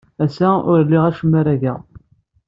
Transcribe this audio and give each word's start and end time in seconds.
Ass-a, 0.23 0.49
ur 0.71 0.79
liɣ 0.89 1.03
acemma 1.05 1.37
ara 1.39 1.61
geɣ. 1.61 1.79